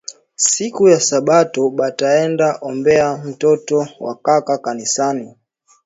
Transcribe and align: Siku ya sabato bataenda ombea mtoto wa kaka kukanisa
Siku 0.35 0.89
ya 0.89 0.99
sabato 0.99 1.69
bataenda 1.69 2.57
ombea 2.61 3.17
mtoto 3.17 3.87
wa 3.99 4.15
kaka 4.15 4.57
kukanisa 4.57 5.13